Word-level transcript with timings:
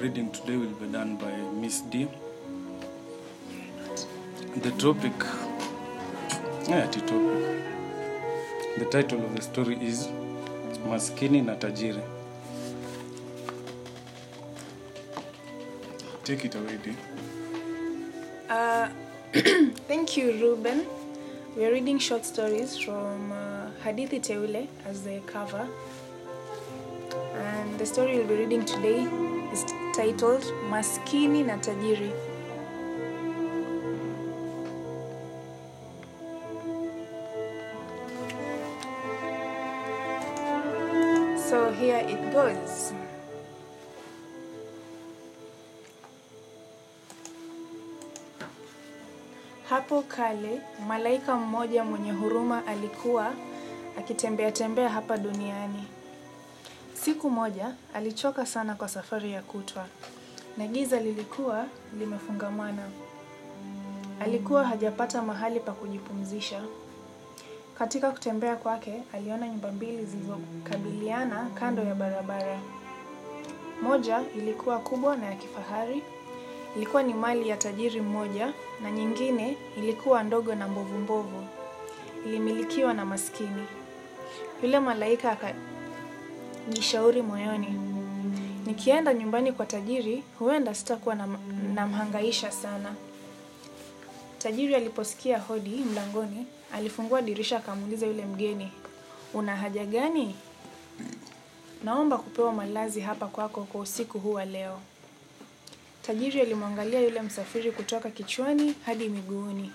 Reading 0.00 0.30
today 0.30 0.56
will 0.56 0.76
be 0.78 0.86
done 0.86 1.16
by 1.16 1.32
Miss 1.60 1.80
D. 1.80 2.06
The 4.62 4.70
topic, 4.78 5.12
yeah, 6.68 6.86
the 6.86 7.00
topic. 7.00 8.78
The 8.78 8.84
title 8.92 9.24
of 9.24 9.34
the 9.34 9.42
story 9.42 9.76
is 9.84 10.06
Maskini 10.86 11.44
na 11.44 11.56
Tajiri. 11.56 12.00
Take 16.22 16.44
it 16.44 16.54
away, 16.54 16.78
D. 16.84 16.94
Uh, 18.48 18.90
thank 19.88 20.16
you, 20.16 20.30
Ruben. 20.40 20.86
We 21.56 21.64
are 21.64 21.72
reading 21.72 21.98
short 21.98 22.24
stories 22.24 22.78
from 22.78 23.32
uh, 23.32 23.70
Hadithi 23.84 24.20
Teule 24.22 24.68
as 24.86 25.02
the 25.02 25.18
cover. 25.26 25.66
And 27.34 27.76
the 27.80 27.86
story 27.86 28.18
we'll 28.18 28.28
be 28.28 28.36
reading 28.36 28.64
today 28.64 29.37
titled 29.98 30.44
Maskini 30.70 31.42
na 31.42 31.58
Tajiri. 31.58 32.12
So 41.50 41.72
here 41.72 41.98
it 42.06 42.22
goes. 42.32 42.92
Hapo 49.68 50.02
kale, 50.02 50.60
malaika 50.88 51.34
mmoja 51.36 51.84
mwenye 51.84 52.12
huruma 52.12 52.66
alikuwa 52.66 53.32
akitembea 53.98 54.52
tembea 54.52 54.88
hapa 54.88 55.16
duniani. 55.16 55.84
Siku 57.04 57.30
moja, 57.30 57.74
alichoka 57.94 58.46
sana 58.46 58.74
kwa 58.74 58.88
safari 58.88 59.32
ya 59.32 59.42
kutwa, 59.42 59.86
na 60.56 60.66
giza 60.66 61.00
lilikuwa 61.00 61.66
limefungamana. 61.98 62.82
Alikuwa 64.20 64.64
hajapata 64.64 65.22
mahali 65.22 65.60
pa 65.60 65.72
kujipumzisha. 65.72 66.62
Katika 67.78 68.10
kutembea 68.10 68.56
kwake, 68.56 69.02
aliona 69.14 69.48
nyumba 69.48 69.72
mbili 69.72 70.04
zilizokabiliana 70.04 71.50
kando 71.54 71.82
ya 71.82 71.94
barabara. 71.94 72.58
Moja 73.82 74.20
ilikuwa 74.36 74.78
kubwa 74.78 75.16
na 75.16 75.26
ya 75.26 75.34
kifahari, 75.36 76.02
ilikuwa 76.76 77.02
ni 77.02 77.14
mali 77.14 77.48
ya 77.48 77.56
tajiri 77.56 78.00
mmoja 78.00 78.52
na 78.82 78.90
nyingine 78.90 79.56
ilikuwa 79.76 80.22
ndogo 80.22 80.54
na 80.54 80.68
mbovu 80.68 80.98
mbovu. 80.98 81.46
Ilimilikiwa 82.26 82.94
na 82.94 83.04
maskini. 83.04 83.66
Yule 84.62 84.80
malaika 84.80 85.28
akajishauri 86.68 87.22
moyoni, 87.22 87.66
nikienda 88.66 89.14
nyumbani 89.14 89.52
kwa 89.52 89.66
tajiri, 89.66 90.22
huenda 90.38 90.74
sitakuwa 90.74 91.14
na 91.14 91.28
namhangaisha 91.74 92.50
sana. 92.52 92.94
Tajiri 94.38 94.74
aliposikia 94.74 95.38
hodi 95.38 95.70
mlangoni, 95.70 96.46
alifungua 96.74 97.22
dirisha 97.22 97.56
akamuuliza 97.56 98.06
yule 98.06 98.24
mgeni, 98.24 98.72
una 99.34 99.56
haja 99.56 99.84
gani? 99.86 100.34
Naomba 101.84 102.18
kupewa 102.18 102.52
malazi 102.52 103.00
hapa 103.00 103.26
kwako 103.26 103.62
kwa 103.64 103.80
usiku 103.80 104.18
huu 104.18 104.32
wa 104.32 104.44
leo. 104.44 104.78
Tajiri 106.02 106.40
alimwangalia 106.40 107.00
yule 107.00 107.22
msafiri 107.22 107.72
kutoka 107.72 108.10
kichwani 108.10 108.74
hadi 108.86 109.08
miguuni. 109.08 109.72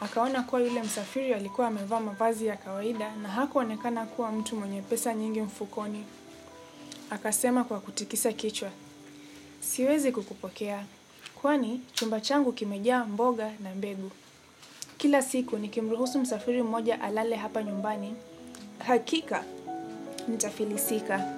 Akaona 0.00 0.42
kuwa 0.42 0.60
yule 0.60 0.82
msafiri 0.82 1.34
alikuwa 1.34 1.66
amevaa 1.66 2.00
mavazi 2.00 2.46
ya 2.46 2.56
kawaida 2.56 3.16
na 3.16 3.28
hakuonekana 3.28 4.04
kuwa 4.06 4.32
mtu 4.32 4.56
mwenye 4.56 4.82
pesa 4.82 5.14
nyingi 5.14 5.40
mfukoni. 5.40 6.04
Akasema 7.10 7.64
kwa 7.64 7.80
kutikisa 7.80 8.32
kichwa, 8.32 8.70
siwezi 9.60 10.12
kukupokea, 10.12 10.84
kwani 11.42 11.80
chumba 11.92 12.20
changu 12.20 12.52
kimejaa 12.52 13.04
mboga 13.04 13.52
na 13.62 13.74
mbegu. 13.74 14.10
Kila 14.98 15.22
siku 15.22 15.56
nikimruhusu 15.58 16.18
msafiri 16.20 16.62
mmoja 16.62 17.00
alale 17.00 17.36
hapa 17.36 17.62
nyumbani, 17.62 18.14
hakika 18.78 19.44
nitafilisika. 20.28 21.34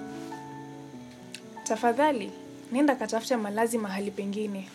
Tafadhali, 1.63 2.31
nenda 2.71 2.95
katafuta 2.95 3.37
malazi 3.37 3.77
mahali 3.77 4.11
pengine. 4.11 4.69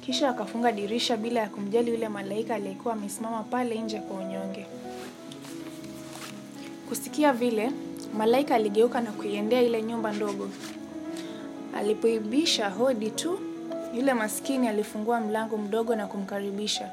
Kisha 0.00 0.28
akafunga 0.30 0.72
dirisha 0.72 1.16
bila 1.16 1.40
ya 1.40 1.48
kumjali 1.48 1.90
yule 1.90 2.08
malaika 2.08 2.54
aliyekuwa 2.54 2.94
amesimama 2.94 3.42
pale 3.42 3.80
nje 3.80 3.98
kwa 4.00 4.16
unyonge. 4.16 4.66
Kusikia 6.88 7.32
vile, 7.32 7.70
malaika 8.16 8.54
aligeuka 8.54 9.00
na 9.00 9.12
kuiendea 9.12 9.62
ile 9.62 9.82
nyumba 9.82 10.12
ndogo. 10.12 10.48
Alipoibisha 11.76 12.68
hodi 12.70 13.10
tu, 13.10 13.38
yule 13.94 14.14
maskini 14.14 14.68
alifungua 14.68 15.20
mlango 15.20 15.56
mdogo 15.58 15.96
na 15.96 16.06
kumkaribisha. 16.06 16.90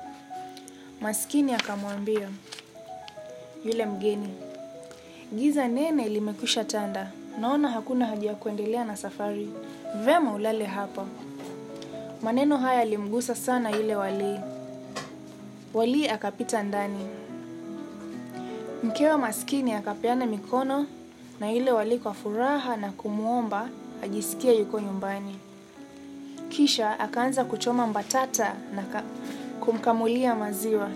Maskini 1.02 1.54
akamwambia 1.54 2.30
yule 3.66 3.86
mgeni, 3.86 4.30
giza 5.36 5.68
nene 5.68 6.09
limekwisha 6.09 6.64
tanda. 6.64 7.12
Naona 7.42 7.68
hakuna 7.70 8.06
haja 8.06 8.28
ya 8.30 8.36
kuendelea 8.36 8.84
na 8.86 8.96
safari. 8.98 9.50
Vema 10.06 10.34
ulale 10.34 10.66
hapa. 10.66 11.06
Maneno 12.22 12.58
haya 12.58 12.80
yalimgusa 12.80 13.36
sana 13.36 13.70
yule 13.70 13.96
walii. 13.96 14.40
Walii 15.74 16.08
akapita 16.08 16.64
ndani. 16.64 17.08
Mkewe 18.84 19.18
maskini 19.18 19.74
akapeana 19.74 20.25
mikono 20.25 20.86
na 21.40 21.51
yule 21.51 21.72
walikwa 21.72 22.13
furaha 22.13 22.78
na 22.78 22.91
kumwomba 22.91 23.69
ajisikie 24.03 24.59
yuko 24.59 24.79
nyumbani. 24.79 25.35
Kisha 26.50 27.00
akaanza 27.00 27.44
kuchoma 27.46 27.88
mbatata 27.88 28.56
na 28.75 29.03
kumkamulia 29.59 30.35
maziwa. 30.35 30.90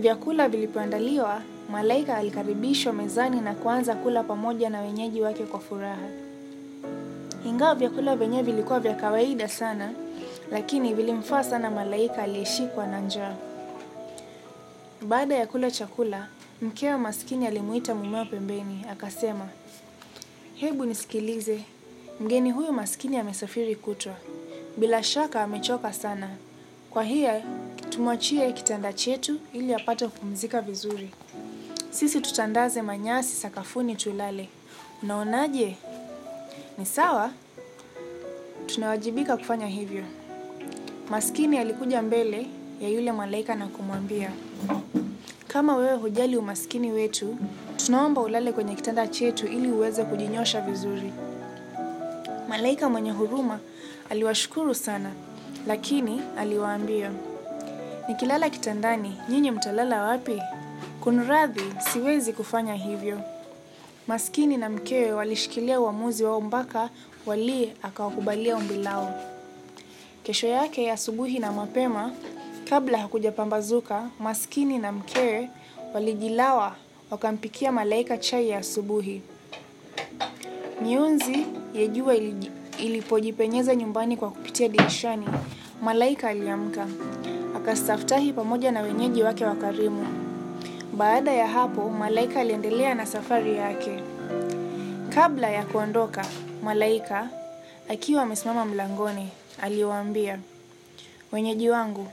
Vyakula 0.00 0.48
vilipoandaliwa, 0.48 1.42
malaika 1.70 2.16
alikaribishwa 2.16 2.92
mezani 2.92 3.40
na 3.40 3.54
kuanza 3.54 3.94
kula 3.94 4.22
pamoja 4.22 4.70
na 4.70 4.80
wenyeji 4.80 5.20
wake 5.22 5.42
kwa 5.44 5.60
furaha. 5.60 6.08
Ingawa 7.46 7.74
vyakula 7.74 8.16
vyenyewe 8.16 8.42
vilikuwa 8.42 8.80
vya 8.80 8.94
kawaida 8.94 9.48
sana, 9.48 9.92
lakini 10.52 10.94
vilimfaa 10.94 11.44
sana 11.44 11.70
malaika 11.70 12.22
aliyeshikwa 12.22 12.86
na 12.86 13.00
njaa. 13.00 13.34
Baada 15.08 15.34
ya 15.34 15.46
kula 15.46 15.70
chakula, 15.70 16.26
mkewe 16.62 16.96
maskini 16.96 17.46
alimuita 17.46 17.94
mumeo 17.94 18.24
pembeni, 18.24 18.84
akasema, 18.90 19.48
hebu 20.54 20.84
nisikilize, 20.84 21.64
mgeni 22.20 22.50
huyu 22.50 22.72
maskini 22.72 23.16
amesafiri 23.16 23.76
kutwa. 23.76 24.14
Bila 24.76 25.02
shaka 25.02 25.42
amechoka 25.42 25.92
sana. 25.92 26.28
Kwa 26.90 27.02
hiyo, 27.04 27.42
tumwachie 27.90 28.52
kitanda 28.52 28.92
chetu 28.92 29.40
ili 29.52 29.74
apate 29.74 30.06
kupumzika 30.08 30.60
vizuri. 30.60 31.10
Sisi 31.90 32.20
tutandaze 32.20 32.82
manyasi 32.82 33.36
sakafuni 33.36 33.96
tulale. 33.96 34.48
Unaonaje? 35.02 35.76
Ni 36.78 36.86
sawa? 36.86 37.30
Tunawajibika 38.66 39.36
kufanya 39.36 39.66
hivyo. 39.66 40.04
Maskini 41.10 41.58
alikuja 41.58 42.02
mbele 42.02 42.46
ya 42.80 42.88
yule 42.88 43.12
malaika 43.12 43.54
na 43.54 43.66
kumwambia, 43.66 44.30
kama 45.52 45.76
wewe 45.76 45.96
hujali 45.96 46.36
umaskini 46.36 46.92
wetu, 46.92 47.36
tunaomba 47.76 48.20
ulale 48.20 48.52
kwenye 48.52 48.74
kitanda 48.74 49.06
chetu 49.06 49.46
ili 49.46 49.70
uweze 49.70 50.04
kujinyosha 50.04 50.60
vizuri. 50.60 51.12
Malaika 52.48 52.88
mwenye 52.88 53.10
huruma 53.10 53.58
aliwashukuru 54.10 54.74
sana, 54.74 55.10
lakini 55.66 56.22
aliwaambia, 56.38 57.10
nikilala 58.08 58.50
kitandani, 58.50 59.16
nyinyi 59.28 59.50
mtalala 59.50 60.02
wapi? 60.02 60.42
Kunradhi, 61.00 61.64
siwezi 61.92 62.32
kufanya 62.32 62.74
hivyo. 62.74 63.20
Maskini 64.06 64.56
na 64.56 64.68
mkewe 64.68 65.12
walishikilia 65.12 65.80
uamuzi 65.80 66.24
wao 66.24 66.40
mpaka 66.40 66.90
walii 67.26 67.72
akawakubalia 67.82 68.56
ombi 68.56 68.74
lao. 68.74 69.14
Kesho 70.22 70.46
yake 70.46 70.92
asubuhi 70.92 71.38
na 71.38 71.52
mapema, 71.52 72.12
kabla 72.70 72.98
hakujapambazuka, 72.98 74.08
maskini 74.20 74.78
na 74.78 74.92
mkewe 74.92 75.48
walijilawa 75.94 76.76
wakampikia 77.10 77.72
malaika 77.72 78.18
chai 78.18 78.48
ya 78.48 78.58
asubuhi. 78.58 79.22
Mionzi 80.82 81.46
ya 81.74 81.86
jua 81.86 82.14
ilipojipenyeza 82.78 83.74
nyumbani 83.74 84.16
kwa 84.16 84.30
kupitia 84.30 84.68
dirishani, 84.68 85.26
malaika 85.82 86.28
aliamka. 86.28 86.86
Akastaftahi 87.56 88.32
pamoja 88.32 88.72
na 88.72 88.82
wenyeji 88.82 89.22
wake 89.22 89.44
wakarimu. 89.44 90.06
Baada 90.96 91.32
ya 91.32 91.48
hapo, 91.48 91.90
malaika 91.90 92.40
aliendelea 92.40 92.94
na 92.94 93.06
safari 93.06 93.56
yake. 93.56 94.02
Kabla 95.14 95.50
ya 95.50 95.64
kuondoka, 95.64 96.24
malaika 96.64 97.28
akiwa 97.88 98.22
amesimama 98.22 98.64
mlangoni, 98.64 99.28
aliwaambia, 99.62 100.38
wenyeji 101.32 101.70
wangu, 101.70 102.06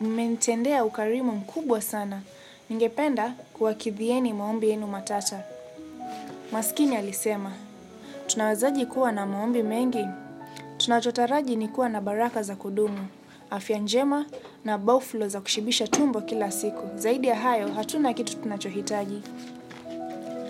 mmenitendea 0.00 0.84
ukarimu 0.84 1.32
mkubwa 1.32 1.80
sana. 1.82 2.20
Ningependa 2.70 3.32
kuwakidhieni 3.52 4.32
maombi 4.32 4.68
yenu 4.70 4.86
matata. 4.86 5.40
Maskini 6.52 6.96
alisema, 6.96 7.52
tunawezaje 8.26 8.86
kuwa 8.86 9.12
na 9.12 9.26
maombi 9.26 9.62
mengi? 9.62 10.06
Tunachotaraji 10.76 11.56
ni 11.56 11.68
kuwa 11.68 11.88
na 11.88 12.00
baraka 12.00 12.42
za 12.42 12.56
kudumu, 12.56 13.06
afya 13.50 13.78
njema 13.78 14.26
na 14.64 14.78
boflo 14.78 15.28
za 15.28 15.40
kushibisha 15.40 15.88
tumbo 15.88 16.20
kila 16.20 16.50
siku. 16.50 16.98
Zaidi 16.98 17.26
ya 17.28 17.36
hayo, 17.36 17.68
hatuna 17.72 18.14
kitu 18.14 18.36
tunachohitaji. 18.36 19.22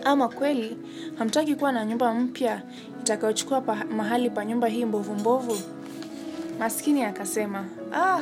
Ama 0.04 0.28
kweli, 0.28 0.76
hamtaki 1.18 1.54
kuwa 1.54 1.72
na 1.72 1.84
nyumba 1.84 2.14
mpya 2.14 2.62
itakayochukua 3.00 3.60
mahali 3.96 4.30
pa 4.30 4.44
nyumba 4.44 4.68
hii 4.68 4.84
mbovu 4.84 5.14
mbovu? 5.14 5.58
Maskini 6.58 7.04
akasema, 7.04 7.64
ah, 7.94 8.20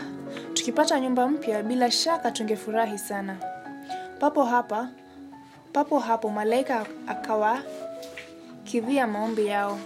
tukipata 0.54 1.00
nyumba 1.00 1.28
mpya 1.28 1.62
bila 1.62 1.90
shaka 1.90 2.30
tungefurahi 2.30 2.98
sana. 2.98 3.36
Papo 4.20 4.44
hapa, 4.44 4.88
papo 5.72 5.98
hapo 5.98 6.30
malaika 6.30 6.86
akawakidhia 7.06 9.06
maombi 9.06 9.46
yao. 9.46 9.78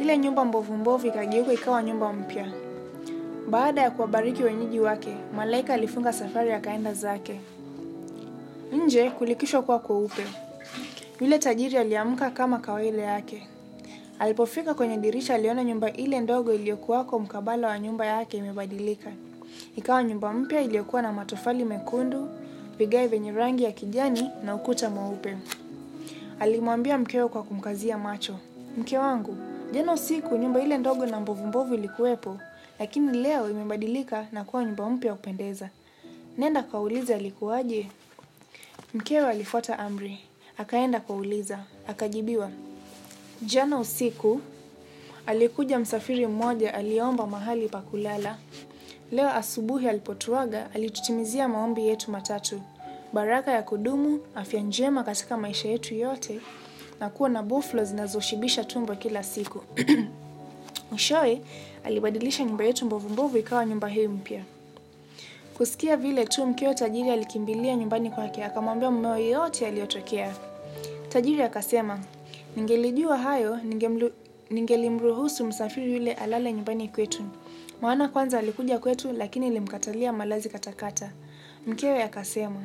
Ile 0.00 0.18
nyumba 0.18 0.44
mbovu 0.44 0.72
mbovu 0.76 1.06
ikageuka 1.06 1.52
ikawa 1.52 1.82
nyumba 1.82 2.12
mpya. 2.12 2.46
Baada 3.50 3.80
ya 3.82 3.90
kuwabariki 3.90 4.42
wenyeji 4.42 4.80
wake, 4.80 5.16
malaika 5.36 5.74
alifunga 5.74 6.12
safari 6.12 6.52
akaenda 6.52 6.94
zake. 6.94 7.40
Nje 8.72 9.10
kulikishwa 9.10 9.62
kuwa 9.62 9.78
kweupe. 9.78 10.26
Yule 11.20 11.38
tajiri 11.38 11.76
aliamka 11.78 12.30
kama 12.30 12.58
kawaida 12.58 13.02
yake. 13.02 13.46
Alipofika 14.20 14.74
kwenye 14.74 14.96
dirisha 14.96 15.34
aliona 15.34 15.64
nyumba 15.64 15.92
ile 15.92 16.20
ndogo 16.20 16.54
iliyokuwako 16.54 17.18
mkabala 17.18 17.68
wa 17.68 17.78
nyumba 17.78 18.06
yake 18.06 18.36
imebadilika. 18.36 19.10
Ikawa 19.76 20.02
nyumba 20.04 20.32
mpya 20.32 20.60
iliyokuwa 20.62 21.02
na 21.02 21.12
matofali 21.12 21.64
mekundu, 21.64 22.28
vigae 22.78 23.06
vyenye 23.06 23.32
rangi 23.32 23.64
ya 23.64 23.72
kijani 23.72 24.30
na 24.44 24.54
ukuta 24.54 24.90
mweupe. 24.90 25.36
Alimwambia 26.40 26.98
mkewe 26.98 27.28
kwa 27.28 27.42
kumkazia 27.42 27.98
macho, 27.98 28.36
mke 28.78 28.98
wangu, 28.98 29.36
jana 29.72 29.92
usiku 29.92 30.36
nyumba 30.36 30.60
ile 30.62 30.78
ndogo 30.78 31.06
na 31.06 31.20
mbovu 31.20 31.46
mbovu 31.46 31.74
ilikuwepo, 31.74 32.38
lakini 32.78 33.18
leo 33.18 33.50
imebadilika 33.50 34.26
na 34.32 34.44
kuwa 34.44 34.64
nyumba 34.64 34.90
mpya 34.90 35.10
ya 35.10 35.16
kupendeza. 35.16 35.68
Nenda 36.38 36.62
kaulize 36.62 37.14
alikuwaje? 37.14 37.86
Mkewe 38.94 39.28
alifuata 39.28 39.78
amri, 39.78 40.18
akaenda 40.58 41.00
kuuliza, 41.00 41.58
akajibiwa. 41.88 42.50
Jana 43.42 43.78
usiku 43.78 44.40
alikuja 45.26 45.78
msafiri 45.78 46.26
mmoja 46.26 46.74
aliyeomba 46.74 47.26
mahali 47.26 47.68
pa 47.68 47.80
kulala. 47.80 48.36
Leo 49.12 49.28
asubuhi 49.30 49.88
alipotuaga 49.88 50.70
alitutimizia 50.74 51.48
maombi 51.48 51.88
yetu 51.88 52.10
matatu: 52.10 52.60
baraka 53.12 53.50
ya 53.52 53.62
kudumu, 53.62 54.20
afya 54.34 54.60
njema 54.60 55.04
katika 55.04 55.36
maisha 55.36 55.68
yetu 55.68 55.94
yote, 55.94 56.40
na 57.00 57.10
kuwa 57.10 57.28
na 57.28 57.42
buflo 57.42 57.84
zinazoshibisha 57.84 58.64
tumbo 58.64 58.94
kila 58.94 59.22
siku. 59.22 59.60
Mwishowe 60.90 61.40
alibadilisha 61.84 62.44
nyumba 62.44 62.64
yetu 62.64 62.86
mbovu 62.86 63.08
mbovu 63.08 63.38
ikawa 63.38 63.66
nyumba 63.66 63.88
hii 63.88 64.06
mpya. 64.06 64.42
Kusikia 65.56 65.96
vile 65.96 66.24
tu, 66.26 66.46
mkewe 66.46 66.74
tajiri 66.74 67.10
alikimbilia 67.10 67.76
nyumbani 67.76 68.10
kwake, 68.10 68.44
akamwambia 68.44 68.90
mumeo 68.90 69.18
yote 69.18 69.64
yaliyotokea. 69.64 70.34
Tajiri 71.08 71.42
akasema, 71.42 71.98
ningelijua 72.56 73.18
hayo 73.18 73.58
ningelimruhusu 74.50 75.46
msafiri 75.46 75.92
yule 75.94 76.12
alale 76.14 76.52
nyumbani 76.52 76.88
kwetu, 76.88 77.22
maana 77.80 78.08
kwanza 78.08 78.38
alikuja 78.38 78.78
kwetu, 78.78 79.12
lakini 79.12 79.48
nilimkatalia 79.48 80.12
malazi 80.12 80.48
katakata. 80.48 81.10
Mkewe 81.66 82.02
akasema, 82.02 82.60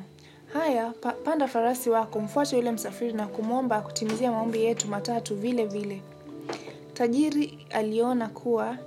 haya, 0.53 0.89
pa, 1.01 1.11
panda 1.11 1.47
farasi 1.47 1.89
wako, 1.89 2.19
mfuate 2.19 2.55
yule 2.55 2.71
msafiri 2.71 3.13
na 3.13 3.27
kumwomba 3.27 3.75
akutimizia 3.77 4.31
maombi 4.31 4.63
yetu 4.63 4.87
matatu 4.87 5.35
vile 5.35 5.65
vile. 5.65 6.01
Tajiri 6.93 7.65
aliona 7.71 8.27
kuwa 8.27 8.77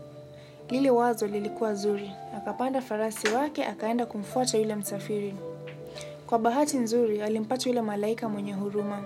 lile 0.71 0.91
wazo 0.91 1.27
lilikuwa 1.27 1.75
zuri, 1.75 2.11
akapanda 2.37 2.81
farasi 2.81 3.29
wake 3.29 3.65
akaenda 3.65 4.07
kumfuata 4.07 4.59
yule 4.59 4.75
msafiri. 4.75 5.35
Kwa 6.27 6.39
bahati 6.39 6.77
nzuri, 6.77 7.23
alimpata 7.23 7.69
yule 7.71 7.83
malaika 7.83 8.29
mwenye 8.29 8.53
huruma. 8.53 9.03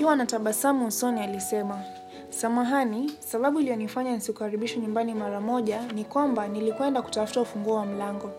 Akiwa 0.00 0.16
na 0.16 0.26
tabasamu 0.26 0.86
usoni, 0.86 1.20
alisema, 1.20 1.82
samahani, 2.30 3.12
sababu 3.18 3.60
iliyonifanya 3.60 4.12
nisikukaribishe 4.14 4.78
nyumbani 4.80 5.14
mara 5.14 5.40
moja 5.40 5.82
ni 5.92 6.04
kwamba 6.04 6.48
nilikwenda 6.48 7.02
kutafuta 7.02 7.40
ufunguo 7.40 7.74
wa 7.76 7.86
mlango. 7.86 8.30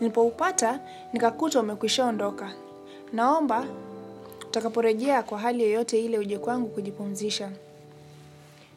Nilipoupata 0.00 0.80
nikakuta 1.12 1.60
umekwisha 1.60 2.04
ondoka. 2.04 2.52
Naomba 3.12 3.66
utakaporejea 4.48 5.22
kwa 5.22 5.38
hali 5.38 5.62
yoyote 5.62 6.04
ile 6.04 6.18
uje 6.18 6.38
kwangu 6.38 6.68
kujipumzisha. 6.68 7.50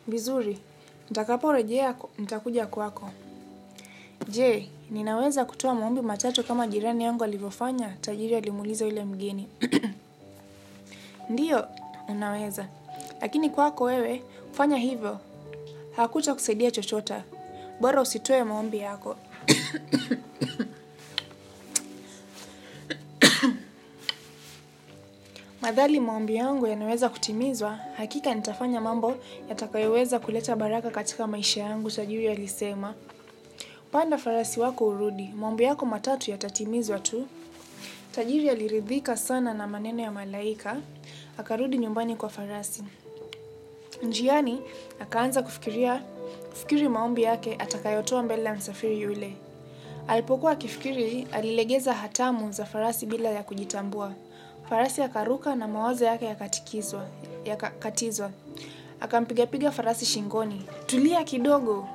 Vizuri, 0.07 0.59
nitakaporejea 1.09 1.93
ku- 1.93 2.09
nitakuja 2.17 2.65
kwako. 2.67 3.09
Je, 4.29 4.69
ninaweza 4.91 5.45
kutoa 5.45 5.75
maombi 5.75 6.01
matatu 6.01 6.43
kama 6.43 6.67
jirani 6.67 7.03
yangu 7.03 7.23
alivyofanya? 7.23 7.89
Tajiri 8.01 8.35
alimuuliza 8.35 8.85
yule 8.85 9.03
mgeni. 9.05 9.47
Ndiyo, 11.29 11.67
unaweza. 12.11 12.65
Lakini 13.21 13.49
kwako 13.49 13.83
wewe, 13.83 14.21
fanya 14.51 14.77
hivyo. 14.77 15.19
Hakuta 15.95 16.33
kusaidia 16.33 16.71
chochote. 16.71 17.13
Bora 17.79 18.01
usitoe 18.01 18.43
maombi 18.43 18.77
yako. 18.77 19.15
Madhali 25.61 25.99
maombi 25.99 26.35
yangu 26.35 26.67
yanaweza 26.67 27.09
kutimizwa, 27.09 27.79
hakika 27.97 28.33
nitafanya 28.35 28.81
mambo 28.81 29.15
yatakayoweza 29.49 30.19
kuleta 30.19 30.55
baraka 30.55 30.89
katika 30.89 31.27
maisha 31.27 31.61
yangu, 31.63 31.91
tajiri 31.91 32.27
alisema. 32.27 32.93
Panda 33.91 34.17
farasi 34.17 34.59
wako 34.59 34.87
urudi, 34.87 35.33
maombi 35.37 35.63
yako 35.63 35.85
matatu 35.85 36.31
yatatimizwa 36.31 36.99
tu. 36.99 37.27
Tajiri 38.11 38.49
aliridhika 38.49 39.17
sana 39.17 39.53
na 39.53 39.67
maneno 39.67 40.01
ya 40.03 40.11
malaika, 40.11 40.77
akarudi 41.37 41.77
nyumbani 41.77 42.15
kwa 42.15 42.29
farasi. 42.29 42.83
Njiani, 44.03 44.61
akaanza 44.99 45.43
kufikiria 45.43 46.01
kufikiri 46.49 46.89
maombi 46.89 47.23
yake 47.23 47.55
atakayotoa 47.59 48.23
mbele 48.23 48.43
ya 48.43 48.53
msafiri 48.55 49.01
yule. 49.01 49.33
Alipokuwa 50.07 50.51
akifikiri, 50.51 51.27
alilegeza 51.31 51.93
hatamu 51.93 52.51
za 52.51 52.65
farasi 52.65 53.05
bila 53.05 53.29
ya 53.29 53.43
kujitambua. 53.43 54.13
Farasi 54.69 55.01
akaruka 55.01 55.55
na 55.55 55.67
mawazo 55.67 56.05
yake 56.05 56.25
yakatikizwa, 56.25 57.05
yakakatizwa. 57.45 58.31
Akampigapiga 58.99 59.71
farasi 59.71 60.05
shingoni. 60.05 60.61
Tulia 60.85 61.23
kidogo. 61.23 61.87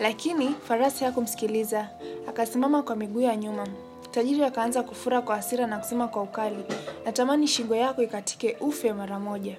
Lakini 0.00 0.54
farasi 0.68 1.04
hakumsikiliza. 1.04 1.88
Akasimama 2.28 2.82
kwa 2.82 2.96
miguu 2.96 3.20
ya 3.20 3.36
nyuma. 3.36 3.66
Tajiri 4.12 4.44
akaanza 4.44 4.82
kufura 4.82 5.22
kwa 5.22 5.36
hasira 5.36 5.66
na 5.66 5.78
kusema 5.78 6.08
kwa 6.08 6.22
ukali, 6.22 6.64
natamani 7.04 7.48
shingo 7.48 7.74
yako 7.74 8.02
ikatike 8.02 8.56
ufe 8.60 8.92
mara 8.92 9.18
moja. 9.18 9.56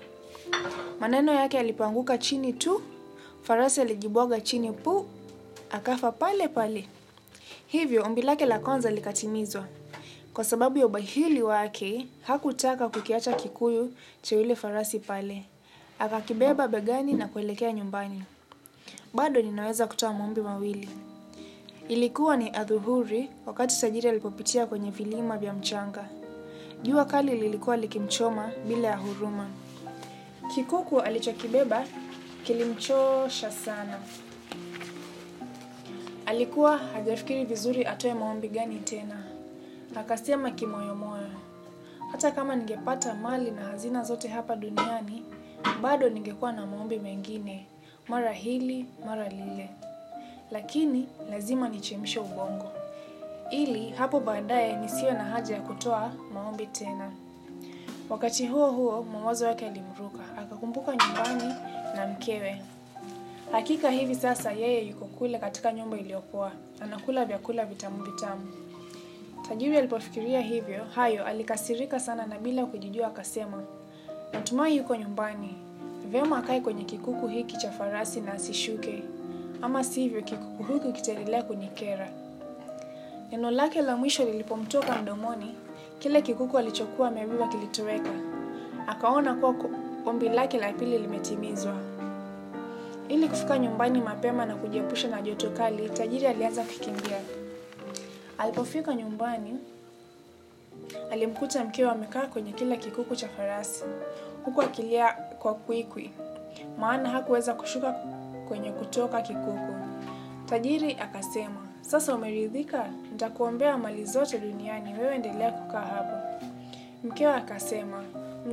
Maneno 1.00 1.34
yake 1.34 1.58
yalipoanguka 1.58 2.18
chini 2.18 2.54
tu, 2.54 2.82
farasi 3.42 3.82
alijibwaga 3.82 4.42
chini 4.42 4.72
pu, 4.72 5.06
akafa 5.72 6.12
pale 6.12 6.48
pale. 6.48 6.88
Hivyo 7.68 8.04
ombi 8.04 8.22
lake 8.22 8.46
la 8.46 8.60
kwanza 8.60 8.92
likatimizwa. 8.92 9.66
Kwa 10.34 10.44
sababu 10.44 10.78
ya 10.78 10.86
ubahili 10.86 11.42
wake, 11.42 12.08
hakutaka 12.22 12.90
kukiacha 12.90 13.34
kikuyu 13.34 13.94
cha 14.22 14.36
yule 14.36 14.56
farasi 14.56 15.00
pale. 15.00 15.46
Akakibeba 16.00 16.68
begani 16.68 17.14
na 17.14 17.28
kuelekea 17.28 17.74
nyumbani. 17.74 18.24
Bado 19.14 19.42
ninaweza 19.42 19.88
kutoa 19.88 20.14
maombi 20.14 20.42
mawili. 20.42 20.90
Ilikuwa 21.88 22.38
ni 22.38 22.50
adhuhuri 22.50 23.30
wakati 23.46 23.82
tajiri 23.82 24.10
alipopitia 24.10 24.66
kwenye 24.66 24.92
vilima 24.92 25.38
vya 25.38 25.54
mchanga. 25.54 26.06
Jua 26.84 27.06
kali 27.06 27.36
lilikuwa 27.38 27.78
likimchoma 27.78 28.52
bila 28.68 28.88
ya 28.88 28.98
huruma. 28.98 29.48
Kikuku 30.56 31.00
alichokibeba 31.02 31.86
kilimchosha 32.44 33.52
sana. 33.52 34.00
Alikuwa 36.26 36.78
hajafikiri 36.78 37.46
vizuri 37.46 37.86
atoe 37.86 38.14
maombi 38.14 38.48
gani 38.50 38.80
tena. 38.80 39.24
Akasema 39.96 40.52
kimoyomoyo, 40.52 41.30
hata 42.12 42.32
kama 42.32 42.56
ningepata 42.56 43.14
mali 43.16 43.52
na 43.52 43.62
hazina 43.62 44.04
zote 44.04 44.28
hapa 44.28 44.56
duniani, 44.56 45.24
bado 45.82 46.10
ningekuwa 46.10 46.52
na 46.52 46.66
maombi 46.66 47.00
mengine, 47.00 47.66
mara 48.08 48.32
hili, 48.32 48.86
mara 49.06 49.30
lile. 49.30 49.70
Lakini 50.54 51.08
lazima 51.30 51.70
nichemshe 51.70 52.20
ubongo, 52.20 52.72
ili 53.52 53.90
hapo 53.90 54.20
baadaye 54.20 54.76
nisiwe 54.76 55.12
na 55.12 55.24
haja 55.24 55.56
ya 55.56 55.62
kutoa 55.62 56.12
maombi 56.34 56.66
tena. 56.68 57.12
Wakati 58.10 58.48
huo 58.48 58.72
huo, 58.72 59.04
mawazo 59.04 59.46
yake 59.48 59.66
yalimruka, 59.66 60.20
akakumbuka 60.42 60.92
nyumbani 60.96 61.54
na 61.96 62.08
mkewe. 62.08 62.62
Hakika 63.52 63.90
hivi 63.92 64.16
sasa 64.16 64.52
yeye 64.52 64.88
yuko 64.88 65.06
kule 65.06 65.40
katika 65.40 65.74
nyumba 65.74 65.98
iliyopoa, 65.98 66.52
anakula 66.80 67.26
vyakula 67.26 67.66
vitamu 67.66 68.04
vitamu. 68.04 68.52
Tajiri 69.50 69.78
alipofikiria 69.78 70.42
hivyo 70.42 70.84
hayo 70.96 71.26
alikasirika 71.26 72.00
sana 72.00 72.26
na 72.26 72.40
bila 72.40 72.66
kujijua 72.66 73.08
akasema, 73.08 73.64
natumai 74.34 74.78
yuko 74.78 74.96
nyumbani. 74.96 75.56
Vyema 76.12 76.38
akae 76.38 76.62
kwenye 76.62 76.84
kikuku 76.84 77.28
hiki 77.28 77.58
cha 77.58 77.72
farasi 77.72 78.22
na 78.22 78.34
asishuke, 78.34 79.04
ama 79.64 79.84
sivyo 79.84 80.22
kikuku 80.22 80.64
hiki 80.74 80.92
kitaendelea 80.92 81.44
kunikera. 81.44 82.10
Neno 83.32 83.52
lake 83.52 83.82
la 83.82 83.98
mwisho 83.98 84.24
lilipomtoka 84.26 84.96
mdomoni, 85.02 85.56
kile 86.00 86.22
kikuku 86.22 86.58
alichokuwa 86.58 87.08
amebeba 87.08 87.48
kilitoweka. 87.48 88.10
Akaona 88.88 89.34
kuwa 89.34 89.56
ombi 90.06 90.30
lake 90.30 90.58
la 90.60 90.74
pili 90.74 90.98
limetimizwa. 90.98 91.76
Ili 93.10 93.28
kufika 93.28 93.60
nyumbani 93.60 94.02
mapema 94.02 94.46
na 94.46 94.56
kujiepusha 94.56 95.08
na 95.08 95.22
joto 95.22 95.50
kali, 95.50 95.90
tajiri 95.90 96.28
alianza 96.28 96.64
kukimbia. 96.64 97.20
Alipofika 98.38 98.96
nyumbani, 98.96 99.58
alimkuta 101.12 101.64
mkewe 101.64 101.90
amekaa 101.92 102.28
kwenye 102.28 102.52
kile 102.52 102.78
kikuku 102.78 103.16
cha 103.16 103.28
farasi, 103.30 103.84
huku 104.46 104.62
akilia 104.62 105.14
kwa 105.14 105.54
kwikwi, 105.54 106.12
maana 106.80 107.10
hakuweza 107.10 107.54
kushuka 107.54 107.96
kwenye 108.48 108.72
kutoka 108.72 109.22
kikuku. 109.22 109.74
Tajiri 110.46 110.94
akasema, 111.00 111.68
sasa 111.82 112.16
umeridhika? 112.16 112.86
Nitakuombea 113.12 113.78
mali 113.78 114.06
zote 114.06 114.40
duniani, 114.40 114.94
wewe 115.00 115.16
endelea 115.16 115.52
kukaa 115.52 115.82
hapa. 115.82 116.22
Mkewe 117.04 117.34
akasema, 117.34 118.04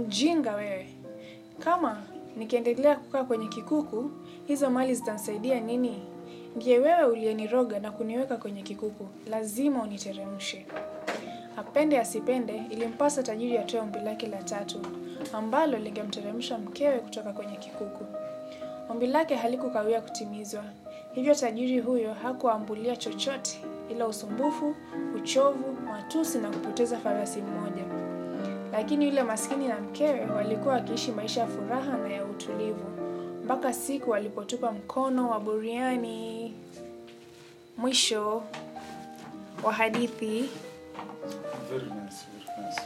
mjinga 0.00 0.54
wewe, 0.54 0.88
kama 1.58 2.02
nikiendelea 2.36 2.96
kukaa 2.96 3.24
kwenye 3.24 3.48
kikuku, 3.48 4.10
hizo 4.46 4.70
mali 4.70 4.94
zitanisaidia 4.94 5.60
nini? 5.60 6.02
Ndiye 6.56 6.78
wewe 6.78 7.04
uliyeniroga 7.04 7.80
na 7.80 7.90
kuniweka 7.90 8.36
kwenye 8.36 8.62
kikuku, 8.62 9.06
lazima 9.30 9.82
uniteremshe. 9.82 10.66
Apende 11.56 11.98
asipende, 12.00 12.62
ilimpasa 12.70 13.22
tajiri 13.22 13.58
atoe 13.58 13.80
ombi 13.80 13.98
lake 13.98 14.26
la 14.26 14.42
tatu, 14.42 14.80
ambalo 15.32 15.78
lingemteremsha 15.78 16.58
mkewe 16.58 16.98
kutoka 16.98 17.32
kwenye 17.32 17.56
kikuku. 17.56 18.04
Ombi 18.90 19.06
lake 19.06 19.34
halikukawia 19.36 20.00
kutimizwa, 20.00 20.64
hivyo 21.14 21.34
tajiri 21.34 21.78
huyo 21.80 22.14
hakuambulia 22.14 22.96
chochote 22.96 23.60
ila 23.90 24.06
usumbufu, 24.06 24.74
uchovu, 25.16 25.72
matusi 25.72 26.38
na 26.38 26.50
kupoteza 26.50 26.98
farasi 26.98 27.40
mmoja. 27.42 27.84
Lakini 28.72 29.04
yule 29.04 29.22
maskini 29.22 29.68
na 29.68 29.80
mkewe 29.80 30.26
walikuwa 30.26 30.74
wakiishi 30.74 31.12
maisha 31.12 31.40
ya 31.40 31.46
furaha 31.46 31.96
na 31.98 32.08
ya 32.08 32.24
utulivu 32.24 32.84
mpaka 33.44 33.72
siku 33.72 34.10
walipotupa 34.10 34.72
mkono 34.72 35.28
wa 35.30 35.40
buriani. 35.40 36.54
Mwisho 37.76 38.42
wa 39.62 39.72
hadithi. 39.72 40.50
Very 41.70 41.84
nice, 41.84 42.26
very 42.32 42.66
nice. 42.68 42.80